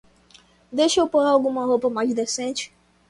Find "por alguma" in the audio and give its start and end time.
1.07-1.63